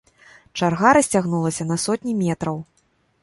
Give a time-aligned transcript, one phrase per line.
[0.59, 2.57] Чарга расцягнулася на сотні метраў.